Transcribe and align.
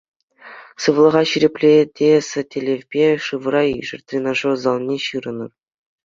Сывлӑха 0.83 1.19
ҫирӗплетес 1.31 2.27
тӗллевпе 2.53 3.05
шывра 3.25 3.61
ишӗр, 3.79 4.01
тренажер 4.13 4.53
залне 4.63 4.97
ҫырӑнӑр. 5.05 5.51